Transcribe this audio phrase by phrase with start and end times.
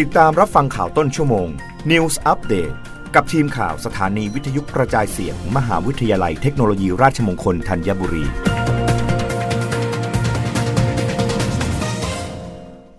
[0.00, 1.48] ติดตามรับฟังข่าวต้นชั่วโมง
[1.90, 2.74] News Update
[3.14, 8.24] กับทีมข่าวสถานีวิทยุกระจายเสียงมมหาวิทยาลัยเทคโนโลยีราชมงคลธัญบุรี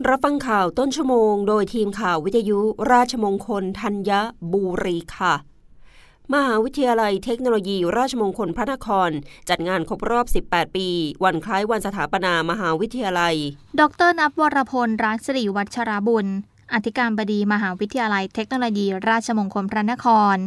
[0.10, 2.60] รับฟังข่าวต้นชั่วโมง โดยทีมข่าววิทยุ
[2.92, 4.12] ราชมงคลธัญ
[4.54, 5.34] บุรีค่ะ
[6.34, 9.10] มหาวิทยาลัยเทคโนโลยีราชมงคลพระนคร
[9.50, 10.88] จัดงานครบรอบ 18 ปี
[11.24, 13.36] วันคล้ายวันสถาปนามหาวิทยาลัย
[13.80, 16.28] ดรนับวรพล รักสิริวัชราบุญ
[16.74, 20.38] อธิการบดีมหาวิทยาลัยเทคโนโลยี ราชมงคลพระนคร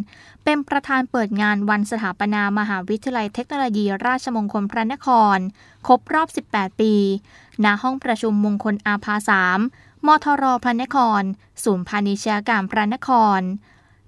[0.45, 5.39] เป็นประธานเปิดงานวันสถาปนามหาวิทยาลัยเทคโนโลยี ราชมงคลพระนคร
[5.87, 6.95] ครบรอบ 18 ปี
[7.65, 9.59] ณ ห้องประชุมมงคลอาภาสาม
[10.07, 11.23] มทรพระนคร
[11.65, 13.41] ศูนย์พาณิชยการมพระนคร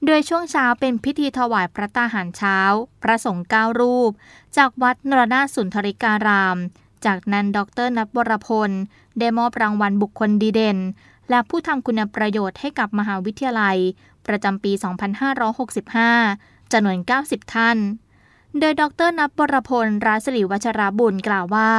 [0.06, 2.58] โดยช่วงเช้าเป็นพิธีถวายพระตาหารเช้า
[3.02, 4.10] พระสงฆ์เก้ารูป
[4.56, 6.56] จากวัดนรนาสุนทริการาม
[7.06, 8.70] จากนั้นดรนัทวรพล
[9.18, 10.78] ได้มอบรางวัลบุคคลดีเด่น
[11.30, 13.76] และผู้ทำคุณประโยชน์ให้กับมหาวิทยาลัย
[14.26, 14.72] ประจำปี
[15.92, 17.76] 2565จำนวน 90 ท่าน
[18.58, 21.70] โดยดรนัทวรพลราศรีวัชราบุญกล่าวว่า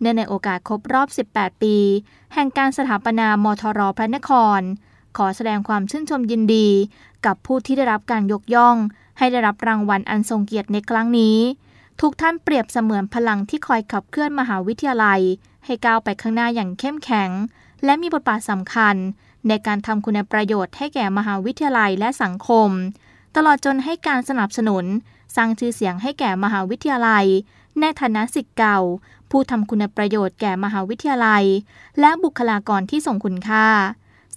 [0.00, 1.76] เนื่องในโอกาสครบรอบ 18 ปี
[2.34, 4.60] แห่งการสถาปนามทรพระนคร
[5.16, 6.68] ขอแสดงความชื่นชมยินดี
[7.26, 8.76] กับผู้ที่ได้รับการยกย่อง
[9.18, 11.38] ให้ได้รับรางวัลอันทรงเกียรติในครั้งนี้
[12.00, 15.20] ทุกท่านเปรียบเสมือนพลังที่คอยขับเคลื่อนมหาวิทยาลัย
[15.64, 17.30] ให้ก้าวไปข้างหน้าอย่างเข้มแข็ง
[17.84, 18.96] และมีบทบาทสำคัญ
[19.48, 22.70] ในการทำคุณประโยชน์ให้แก่มหาวิทยาลัยและสังคม
[23.36, 24.84] ตลอดจนให้การสนับสนุน
[25.36, 27.26] สร้างชื่อเสียงให้แก่มหาวิทยาลัย
[27.80, 28.78] ในฐานะสิทธิ์เก่า
[29.30, 31.44] ผู้ทำคุณประโยชน์แก่มหาวิทยาลัย
[32.00, 33.66] และบุคลากรที่ส่งคุณค่า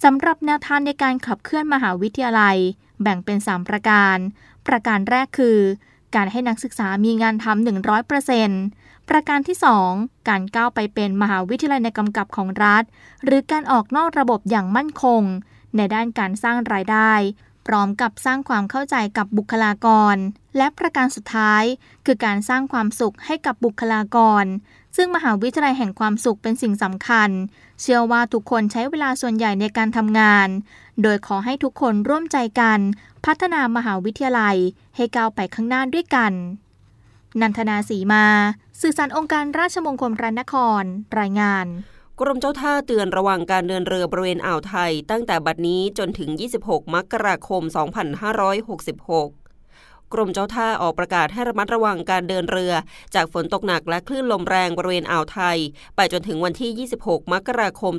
[0.02, 2.56] สำหรับแนวทางในการขับเคลื่อนมหาวิทยาลัย
[3.02, 4.16] แบ่งเป็น 3 ประการ
[4.66, 5.58] ประการแรกคือ
[6.14, 7.66] การให้นักศึกษามีงานทำ
[8.36, 9.56] 100%ประการที่
[9.92, 12.82] 2 การก้าวไปเป็นมหาวิทยาลัยในกำกับของรัฐ
[13.24, 15.22] หรือการออกนอกระบบอย่างมั่นคง
[15.76, 17.12] ในด้านการสร้างรายได้
[17.66, 20.16] พร้อมกับสร้างความเข้าใจกับบุคลากร
[20.56, 21.64] และประการสุดท้าย
[22.06, 24.44] คือการสร้างความสุขให้กับบุคลากร
[24.96, 27.30] ซึ่งมหาวิทยาลัยแห่งความสุขเป็นสิ่งสำคัญ
[27.80, 30.48] เชื่อว่าทุกคนใช้เวลาส่วนใหญ่ในการทำงาน
[31.02, 32.80] โดยขอให้ทุกคนร่วมใจกัน
[33.26, 34.56] พัฒนามหาวิทยาลัย
[34.96, 36.32] ให้ก้าวไปข้างหน้าด้วยกัน
[37.40, 38.24] นันทนาสีมา
[38.80, 40.82] สื่อสารองค์การราชมงคลพระนคร
[41.18, 41.66] รายงาน
[42.20, 46.30] กรมเจ้าท่าเตือนระวังการเดินเรือบริเวณอ่าวไทย ตั้งแต่บัดนี้จนถึง
[46.62, 47.62] 26 มกราคม
[48.58, 49.47] 2566
[50.12, 52.72] กรมเจ้าท่าออกประกาศให้ระมัดระวังการเดินเรือ
[53.14, 55.58] จากฝนตกหนักและคลื่นลมแรงบริเวณอ่าวไทย
[55.96, 57.94] ไปจนถึงวันที่ 26 มกราคม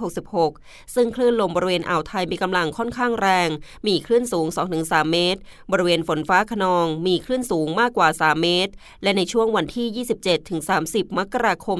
[0.00, 3.48] 2566 ซึ่งคลื่นลมบริเวณอ่าวไทยมีกำลังค่อนข้างแรง
[3.86, 4.46] มีคลื่นสูง
[4.80, 5.40] 2-3 เมตร
[5.72, 8.72] บริเวณฝนฟ้าขนอง มีคลื่นสูงมากกว่า 3 เมตร
[9.02, 10.06] และในช่วงวันที่
[10.52, 11.78] 27-30 มกราคม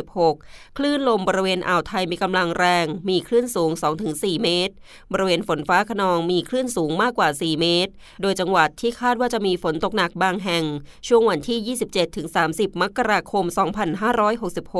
[0.00, 3.70] 2566 คลื่นลมบริเวณอ่าวไทยมีกำลังแรง มีคลื่นสูง
[4.08, 4.74] 2-4 เมตร
[5.12, 7.92] บริเวณฝนฟ้าขนองมีคลื่นสูงมากกว่า 4 เมตร
[8.22, 10.64] โดยจังหวัดที่คาดว่าจะมีฝนตกหนักบางแห่ง
[11.06, 11.76] ช่วงวันที่
[12.24, 13.44] 27-30 มกราคม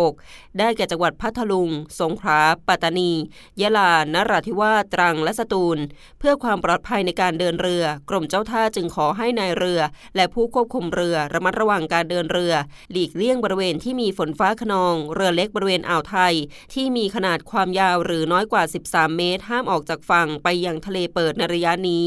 [0.00, 3.12] 2566 ได้แก่จังหวัดพัทลุง สงขลา ปัตตานี
[3.60, 5.78] ยะลา นราธิวาส ตรัง และสตูล
[6.19, 9.81] เพื่อความปลอดภัยในการเดินเรือ กรมเจ้าท่าจึงขอให้นายเรือ
[10.16, 12.55] และผู้ควบคุมเรือระมัดระวังการเดินเรือ
[12.91, 16.34] หลีกเลี่ยงบริเวณที่มีฝนฟ้าขนอง เรือเล็กบริเวณอ่าวไทย
[16.75, 22.06] ที่มีขนาดความยาวหรือน้อยกว่า 13 เมตร ห้ามออกจากฝั่งไปยังทะเลเปิดในระยะนี้